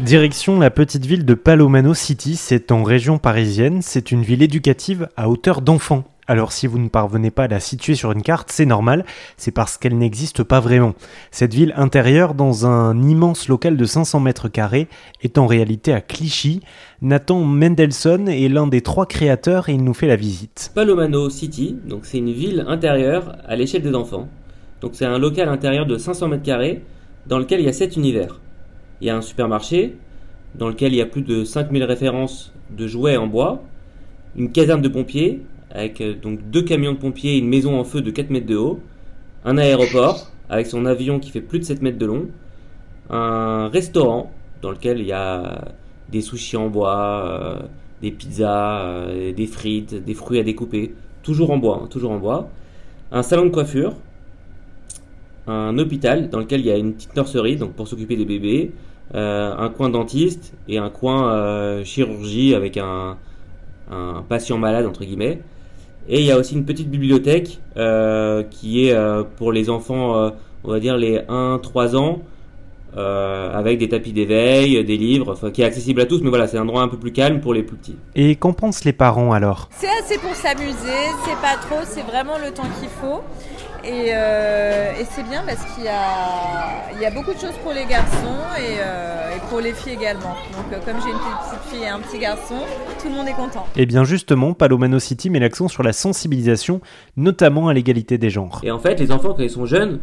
[0.00, 5.08] Direction la petite ville de Palomano City, c'est en région parisienne, c'est une ville éducative
[5.16, 6.02] à hauteur d'enfant.
[6.26, 9.04] Alors si vous ne parvenez pas à la situer sur une carte, c'est normal,
[9.36, 10.94] c'est parce qu'elle n'existe pas vraiment.
[11.30, 14.88] Cette ville intérieure, dans un immense local de 500 mètres carrés,
[15.22, 16.60] est en réalité à Clichy.
[17.00, 20.72] Nathan Mendelssohn est l'un des trois créateurs et il nous fait la visite.
[20.74, 24.28] Palomano City, donc c'est une ville intérieure à l'échelle des enfants.
[24.80, 26.82] Donc c'est un local intérieur de 500 mètres carrés
[27.28, 28.40] dans lequel il y a 7 univers
[29.04, 29.96] il y a un supermarché
[30.54, 33.62] dans lequel il y a plus de 5000 références de jouets en bois,
[34.34, 38.00] une caserne de pompiers avec euh, donc deux camions de pompiers une maison en feu
[38.00, 38.80] de 4 mètres de haut,
[39.44, 42.28] un aéroport avec son avion qui fait plus de 7 mètres de long,
[43.10, 45.74] un restaurant dans lequel il y a
[46.10, 47.66] des sushis en bois, euh,
[48.00, 52.18] des pizzas, euh, des frites, des fruits à découper, toujours en bois, hein, toujours en
[52.18, 52.48] bois,
[53.12, 53.92] un salon de coiffure,
[55.46, 58.72] un hôpital dans lequel il y a une petite nurserie donc pour s'occuper des bébés,
[59.14, 63.16] euh, un coin dentiste et un coin euh, chirurgie avec un,
[63.90, 65.40] un, patient malade entre guillemets.
[66.08, 68.96] Et il y a aussi une petite bibliothèque euh, qui est
[69.36, 72.20] pour les enfants, on va dire les 1-3 ans,
[72.94, 76.62] avec des tapis d'éveil, des livres, qui est accessible à tous, mais voilà, c'est un
[76.62, 77.96] endroit un peu plus calme pour les plus petits.
[78.14, 79.70] Et qu'en pensent les parents alors?
[79.70, 80.74] C'est assez pour s'amuser,
[81.24, 83.22] c'est pas trop, c'est vraiment le temps qu'il faut.
[83.86, 87.72] Euh, et, c'est bien parce qu'il y a, il y a beaucoup de choses pour
[87.72, 90.34] les garçons et, euh, pour les filles également.
[90.52, 92.56] Donc euh, comme j'ai une petite fille et un petit garçon,
[93.00, 93.66] tout le monde est content.
[93.76, 96.80] Et bien justement, Palomano City met l'accent sur la sensibilisation,
[97.16, 98.60] notamment à l'égalité des genres.
[98.62, 100.00] Et en fait, les enfants, quand ils sont jeunes,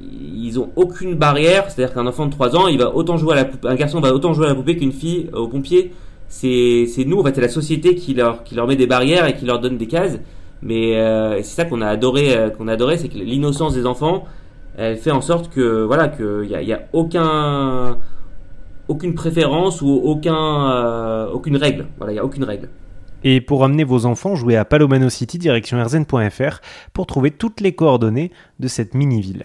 [0.00, 1.70] ils ont aucune barrière.
[1.70, 4.12] C'est-à-dire qu'un enfant de 3 ans, il va autant jouer à la un garçon va
[4.12, 5.92] autant jouer à la poupée qu'une fille au pompier.
[6.28, 9.26] C'est, c'est nous, en fait, c'est la société qui leur, qui leur met des barrières
[9.26, 10.18] et qui leur donne des cases.
[10.62, 13.86] Mais euh, c'est ça qu'on a adoré, euh, qu'on a adoré, c'est que l'innocence des
[13.86, 14.24] enfants,
[14.76, 17.98] elle fait en sorte que voilà qu'il y a, y a aucun
[18.88, 21.86] aucune préférence ou euh, aucune règle.
[22.22, 22.68] Aucune règle.
[23.24, 26.60] Et pour amener vos enfants, jouez à Palomano City direction rzn.fr
[26.92, 28.30] pour trouver toutes les coordonnées
[28.60, 29.44] de cette mini-ville.